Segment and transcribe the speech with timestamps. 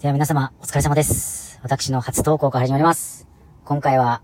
[0.00, 1.58] では皆様、お疲れ様です。
[1.60, 3.26] 私の初投稿から始まります。
[3.64, 4.22] 今回は、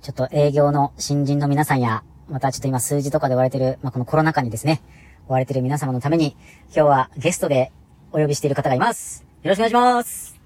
[0.00, 4.82] ちょっと営業の新人の皆さんや、またちょっと今数字とかで追われてる、まあ、このコロナ禍にですね、
[5.26, 6.36] 追われてる皆様のために、
[6.66, 7.72] 今日はゲストで
[8.12, 9.26] お呼びしている方がいます。
[9.42, 10.40] よろしくお願いします。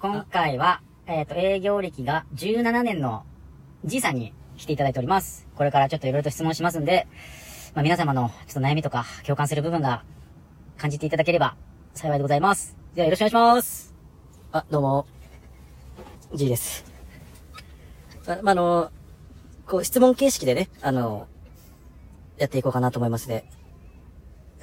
[0.00, 3.24] 今回は、えっ、と、営業歴が17年の
[3.84, 5.48] じいさんに来ていただいております。
[5.56, 7.08] これからちょっといろいろと質問しますんで、
[7.74, 10.04] まあ、皆様のちょっと悩みとか共感する部分が
[10.78, 11.56] 感じていただければ
[11.94, 12.81] 幸いでございます。
[12.94, 13.94] ではよろしくお願いします。
[14.52, 15.06] あ、どうも、
[16.34, 16.84] G です。
[18.26, 18.90] あ、まあ、の、
[19.66, 21.26] こう、質問形式でね、あの、
[22.36, 23.46] やっていこうかなと思いますので、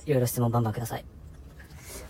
[0.06, 1.00] いろいろ質問バンバンください。
[1.00, 1.10] ありが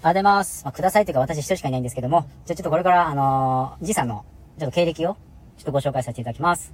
[0.01, 0.65] とうございます。
[0.65, 4.25] まあ、くださいというか私一人しかいないんですけども、じゃあちょっとこれから、あのー、じいさんの、
[4.59, 5.13] ちょっと経歴を、
[5.55, 6.73] ちょっとご紹介させていただきます。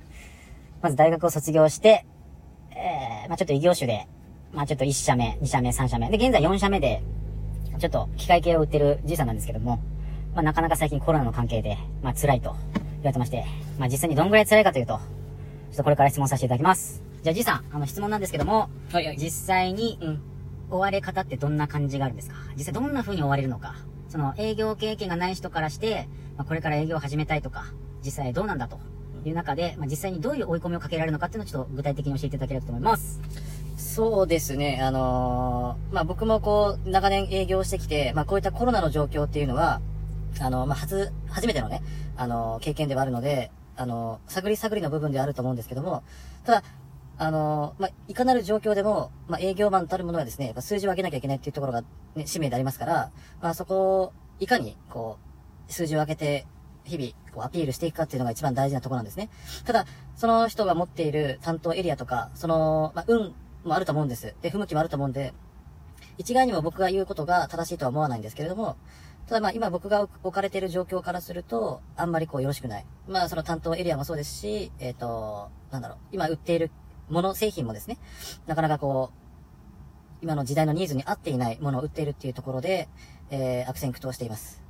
[0.81, 2.07] まず大学を卒業して、
[2.71, 4.07] えー、まあちょっと異業種で、
[4.53, 6.09] まあちょっと1社目、2社目、3社目。
[6.09, 7.03] で、現在4社目で、
[7.79, 9.79] ちょっと機械系を売ってるじいさんなんですけども、
[10.33, 12.59] まあなかなか最近コロナの関係で、まあ辛いと言わ
[13.05, 13.45] れてまして、
[13.77, 14.99] まあ実際にどんぐらい辛いかというと、ちょ
[15.73, 17.03] っとこれから質問させていただきます。
[17.23, 20.21] じゃあじいさん、あの質問なんですけども、はいはい実際に、うん。
[20.67, 22.37] 追われ方ってどんな感じがあるんですか？
[22.57, 23.75] 実際どんな風に追われるのか？
[24.09, 27.65] その営業経験がない人からして、まあ、これから営業を始めたいとか、
[28.03, 28.79] 実際どうなんだと
[29.25, 33.21] いう中で、まあ、実際にどういう追い込みをかけられるのかっていうのをちょっと具体的に教えていただければと思います。
[33.95, 39.79] そうですね、あのーまあ、僕もこう、長年営業してきて、まあ、こういったコロナの状況っていうのは、
[40.41, 41.81] あの、まあ、初、初めてのね、
[42.17, 46.03] あの、経験ではあるので、あの、探り探りの部分ではあると思うんですけども、
[46.43, 46.63] ただ、
[47.17, 51.81] あの、まあ、いかなる状況でも、まあ、営業マンたるものはですね、やっぱ数字を上げなきゃいけないっていうところが、
[52.15, 55.19] ね、使命でありますから、まあ、そこを、いかに、こ
[55.69, 56.45] う、数字を上げて、
[56.83, 59.29] 日々、こう、アピールしていくかっていうのが一番大事なところなんですね。
[59.63, 59.85] ただ、
[60.17, 63.33] その人が持っている担当エリアとか、その、まあ、運
[63.65, 64.35] もあると思うんです。
[64.41, 65.33] で、不向きもあると思うんで、
[66.17, 68.77] 一概にも僕が言うことが正しいとは思わないんですけれども、
[69.27, 72.85] ただまあ今僕が置かれている状況からすると、あんまりこうよろしくない。
[73.07, 76.71] まあその担当エリアもそうですし、えっ、と、なんだろう、今売っている
[77.09, 77.97] もの、製品もですね、
[78.45, 79.25] なかなかこう、
[80.21, 82.87] 今の時代のニーズに合っていないものを売っているっていうところで、
[83.29, 84.63] えー、悪戦苦闘しています。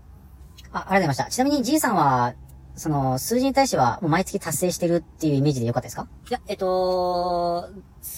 [0.71, 1.25] あ、ありがとうございました。
[1.25, 2.33] ちなみにじいさんは、
[2.75, 6.07] その、数字に対しては、毎月達成してるっていうイメージでよかったですか？
[6.29, 7.69] いや、えっ、と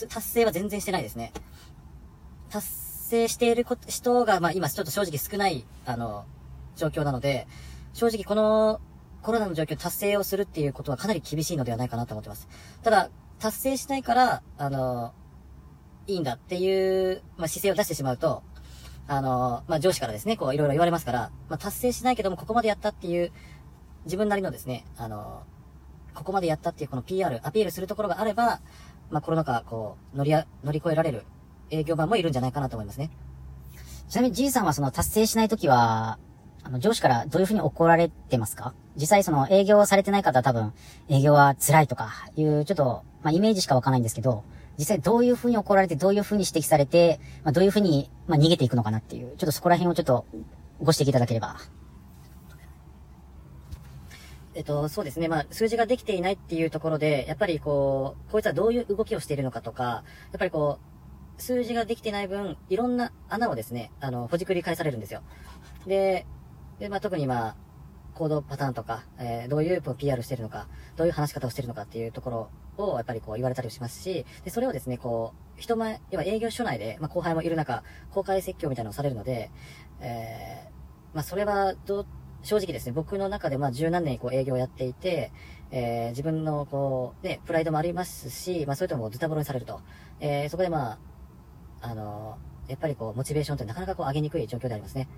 [0.10, 1.32] 達成は全然してないですね。
[2.50, 6.26] 達成している人が、まあ今ちょっと正直少ない、あの、
[6.76, 7.48] 状況なので、
[7.94, 8.82] 正直この
[9.22, 12.48] コロナの状況達成をするっていうことはかなり厳しいのではないかなと思ってます。
[12.84, 15.14] ただ、達成しないから、あの、
[16.08, 18.42] いいんだっていう、まあ姿勢を出してしまうと、
[19.08, 23.32] あの、まあ上司からですね、こういろいろ言われますから、まあ達成しないけどもここまでやったっていう、
[24.08, 25.44] 自分なりのですね、あの、
[26.16, 28.60] ここまでやったっていうこの PR、アピールするところがあれば、
[29.12, 31.26] まあコロナ禍、こう、乗りあ、乗り越えられる
[31.70, 33.12] 営業マンもいるんじゃないかなと思いますね。
[34.10, 36.18] ちなみにじいさんはその達成しないときは、
[36.64, 38.74] あの、上司からどういうふうに怒られてますか？
[38.96, 40.74] 実際その営業されてない方は多分、
[41.08, 44.44] 営業は辛いとかいう、ちょっと、まあイメージしかわかんないんですけど、
[44.78, 50.26] 実際どういうふうに怒られて、どういうふうに指摘されて、まあどういうふうに、まあ逃げていくのかなっていう、ちょっとそこら辺をちょっと
[50.80, 51.58] ご指摘いただければ。
[54.58, 55.28] えっと、そうですね。
[55.28, 60.04] まあ、数字ができていないっていうところで、やっぱりこう、こいつはどういう動きをしているのかとか、や
[60.38, 60.80] っぱりこ
[61.38, 65.22] う、数字ができてない分、いろんな穴をですね、あの、ほじくり返されるんですよ。
[65.86, 66.26] で、
[66.80, 67.56] で、まあ、特にまあ、
[68.16, 79.52] 行動パターンとか、えーどういう PR してるのか、どういう話し方をしてるのかっていうところを、やっぱりこう言われたりしますし、で、それをですね、こう、人前、要は営業所内で、まあ、後輩もいる中、公開説教みたいなのをされるので、
[80.02, 80.78] えー
[81.14, 82.06] まあ、それは、どう、
[82.48, 85.32] 正直ですね、僕の中でまあ十何年こう営業をやっていて、
[85.70, 89.82] えー自分のこう、ね、プライドもありますし、まあそういうともズタボロにされると。
[90.22, 90.98] えーそこでまあ、
[91.82, 92.38] あの
[92.70, 95.10] やっぱりこう、モチベーションってなかなかこう上げにくい状況でありますね。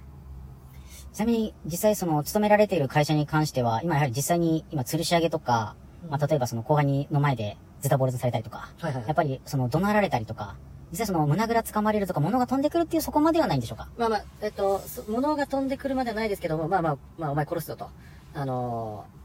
[1.14, 5.76] ちなみに、実際その、勤められている会社に関しては、今やはり実際に、今、吊るし上げとか、
[6.10, 10.56] まあ、例えばその、後輩にの前で、ズタボロとされたりとか、はいはいはいやっぱり、その、怒鳴られたりとか、
[10.92, 13.90] 実際その、胸ぐら掴まれるとか、物が飛んでくるっていうそこまではないんでしょうか？
[13.98, 17.90] まあまあ、えっと、そ物が飛んでくるまではないですけども、まあまあ、まあお前殺すぞと。
[18.34, 19.20] あのー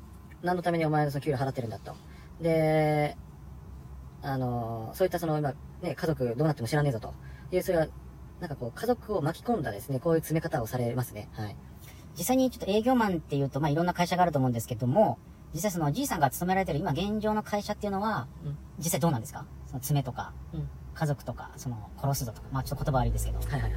[0.46, 1.94] 何のためにお前のその給料払ってるんだと。
[2.42, 3.16] で、
[4.22, 7.14] あのーそういったその今、ね、家族どうなっても知らねえぞと。
[7.50, 7.86] いう、それは、
[8.40, 11.28] なんかこう、家族を巻き込んだですね、こういう詰め方をされますね。
[11.32, 11.56] はい。
[12.18, 15.18] 実際にちょっと営業マンっていうと、まあ、いろんな会社があると思うんですけども、
[15.54, 19.46] 実際その、じいさんが勤められてる今現状の会社っていうのは、うん実際どうなんですか？
[19.68, 20.68] その、爪とか、うん。
[20.94, 23.38] 家族とか、その、殺すぞとか、まあ、ちょっと言葉悪いですけど。
[23.38, 23.72] はいはいはい。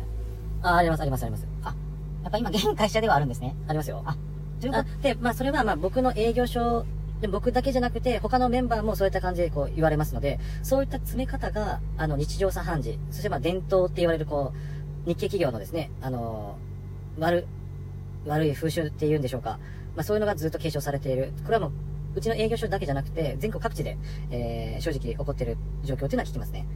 [0.61, 1.47] あ、あります、あります、あります。
[1.63, 1.75] あ、
[2.23, 3.55] やっぱ今現会社ではあるんですね。
[3.67, 4.03] ありますよ。
[4.05, 4.17] あ、
[4.59, 6.85] というこあで、まあそれはまあ僕の営業所、
[7.21, 14.53] で僕だけじゃなくて、他のメンバーもそういった感じでこう言われますので、そういった詰め方が、あの、日常茶飯事、そしてまあ伝統って言われるこ
[15.05, 16.57] う、日系企業のですね、あの、
[17.19, 17.47] 悪、
[18.25, 19.59] 悪い風習っていうんでしょうか。
[19.95, 21.31] まあそういうのがずっと継承されている。
[21.43, 21.71] これはもう、
[22.17, 23.97] うちの営業所だけじゃなくて、全国各地で、
[24.31, 26.67] えー、正直起こっている状況っていうのは聞きますね。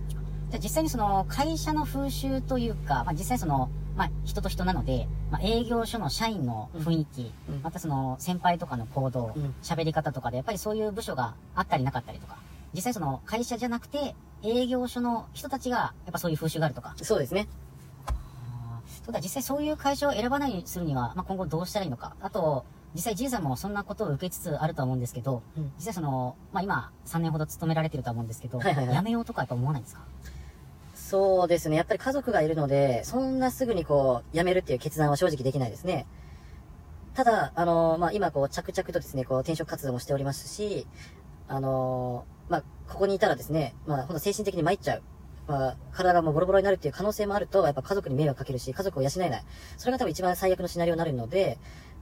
[0.52, 7.62] じゃあ実際にその会社の風習というか、まあ実際その、まあ人と人なので、まあ営業所の社員の雰囲気、うん。
[7.64, 12.36] またその先輩とかの行動うん、喋、り方とかでやっぱりそういう部署があったりなかったりとか、
[12.74, 14.14] 実際その会社じゃなくて
[14.44, 17.48] 営業所の人たちがやっぱそういう風習があるとか、そうですね。
[18.08, 19.06] あー。
[19.06, 22.14] そうだ、実際そういう会社を選ばないようにするには、まあ、今後どうしたらいいのか。
[22.20, 25.72] あと、実際、じいさんもそんなことを受けつつあるとは思うんですけど、うん。
[25.78, 30.02] 実際その、まあ、今、3年ほど勤められてるとは思うんですけど、はいはいはい辞めようとかやっぱ思わないんですか
[31.12, 31.76] そうですね。
[31.76, 36.08] やっぱり家族がいるので、そんなすぐにこう、辞めるっていう決断は正直できないですね。
[37.16, 40.88] ただ、あのまあ、今こう、着々とですね、こう、転職活動もしておりますし、
[41.50, 45.02] あのまあ、ここにいたらですね、まあ、ほんと精神的に参っちゃう。
[45.50, 49.44] まあ、体がもうボロボロになるっていう可能性もあると、やっぱ家族に迷惑かけるし、家族を養えない。
[49.76, 51.58] それが多分一番最悪のシナリオになるので、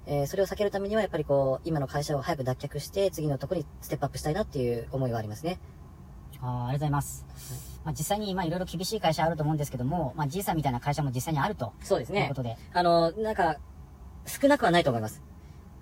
[0.05, 5.59] えーそれを避けるためには、やっぱりこう、今の会社を早く脱却して、次のところにステップアップしたいなっていう思いはありますね。
[6.41, 7.25] あーありがとうございます。
[7.83, 11.73] まあ、実際に、まあ、いろいろ厳しい会社あると思うんですけども、まあ、じいさんみたいな会社も実際にあると。
[11.81, 12.35] そうですねというこ。
[12.35, 12.57] とで。
[12.73, 13.57] あの、なんか、
[14.25, 15.23] 少なくはないと思います。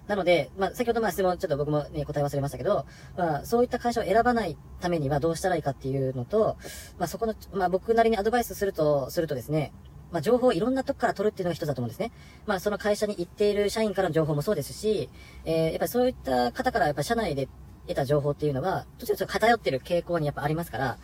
[0.08, 2.86] なので、まあ、先ほどまあ質問ちょっと僕も、ね、答え忘れましたけど、
[3.18, 6.58] まあ、そういった会社を選ばないためにはどうしたらいいかっていうのと、
[6.98, 9.74] まあ、そこの、まあ、僕なりにアドバイスすると、するとですね、
[10.12, 12.12] まあ、情報をいろんなとこから取るっていうのが一つだと思うんですね。
[12.46, 15.10] まあ、その会社に行っている社員からの情報もそうですし、
[15.44, 17.50] えー、やっぱりそういった方からやっぱり社内で
[17.88, 20.98] 得た情報っていうのは、どちらか偏ってる傾向にやっぱありますから、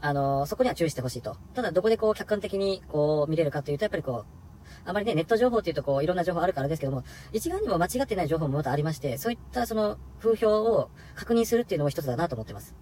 [0.00, 1.36] あのそこには注意してほしいと。
[1.54, 4.40] ただ、どこでこう客観的にこう見れるかというと、やっぱりこう、
[4.84, 12.74] あまりね、ネット情報っていうとこう、いろんな情報あるからですけども、一概にも間違ってない情報もまたありまして、そういったその、風評を確認するっていうのも一つだなと思ってます。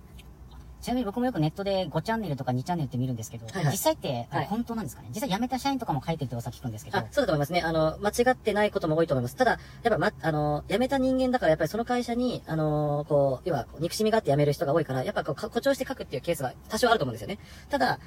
[0.80, 5.08] ちなみに僕もよくネットで5チャンネルとか2チャンネルって見るんですけど、はいはい実際って、はい本当なんですかね？
[5.12, 7.62] 実際辞めた社員とかも書いてるって噂聞くんですけどあ、、そうだと思いますね。
[7.62, 9.36] あの、間違ってないことも多いと思います。
[9.36, 17.38] ただ、やっぱま、あの、辞めた人間だから、やっぱりその会社に、あの、こう、要は、憎しみがあって辞める人が多いから、やっぱこう、か誇張して書くっていうケースは多少あると思うんですよね。
[17.70, 17.98] ただ、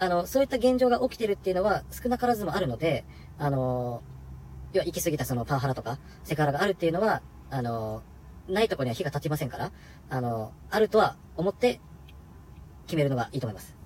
[0.00, 3.04] あの、そういった現状が起きてるっていうのは少なからずもあるので、
[3.38, 4.02] あの、
[4.72, 8.02] 要は行き過ぎたそのパワハラとか、セクハラがあるっていうのは、あの、
[8.48, 9.72] ないところには火が立ちませんから、
[10.10, 11.80] あの、あるとは思って
[12.88, 13.76] 決めるのがいいと思います。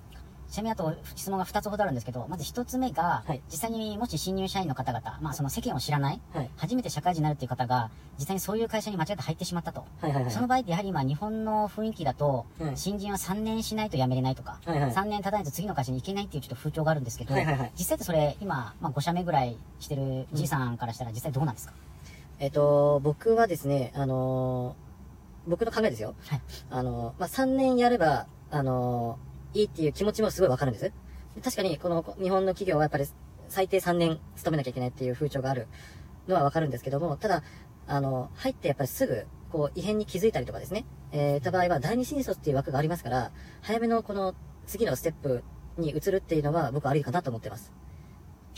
[0.49, 6.49] ちなみにあと質問が2つほどあるんですけど、まず1つ目が、はい実際にもし新入社員の方々、まあその世間を知らない、はい。
[6.57, 7.89] 初めて社会人になるっていう方が、
[8.19, 9.83] 実際にそういう会社に間違って入ってしまったと。
[9.99, 10.31] はいはいはい。
[10.31, 21.73] その場合ってやはり今日本の雰囲気だと、はい新人は3年しないと辞めれないとか、はいはい3年経たないと次の会社に行けないっていうちょっと風潮があるんですけど、はいはいはい実際ってそれ今、まあ5社目ぐらいしてるじいさんからしたら実際どうなんですか、
[22.37, 24.83] えっと、僕はですね、あのー
[25.45, 26.15] 僕の考えですよ。
[26.27, 30.91] はいあのーまあ、3年やれば、あのーいいっていう気持ちもすごいわかるんです。
[31.43, 33.05] 確かに、この日本の企業はやっぱり
[33.49, 35.67] 最低3年勤めなきゃいけないっていう風潮がある
[36.27, 37.43] のはわかるんですけども、ただ、
[37.87, 44.33] あの、入ってやっぱりすぐ、こう、異変に気づいたりとかですね、えー、た場合は第二新卒っていう枠がありますから、早めのこの
[44.65, 45.43] 次のステップ
[45.77, 47.71] に移るっていうのは僕はありかなと思ってます。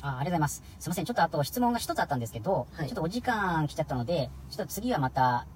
[0.02, 0.64] あありがとうございます。
[0.80, 1.06] すいません。
[1.06, 5.48] ちょっとあと質問が一つあったんですけど、はいちょっとお時間来ちゃったので、ちょっと次はまた、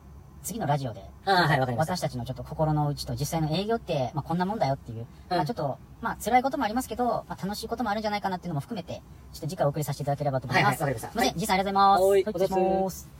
[0.43, 9.01] 次のラジオで、あーはいわかりました私たちのちょっと心の内と実際の営業って、まあこんなもんだよっていう、まあちょっと、まあ辛いこともありますけど、まあ楽しいこともあるんじゃないかなっていうのも含めて、
[9.33, 10.81] ちょっと次回お送りさせていただければと思います。
[10.81, 11.37] はいはいわかりましたすいません。
[11.37, 12.03] じいさんありがとうございます。
[12.03, 12.51] はい失礼し
[12.83, 13.18] ます。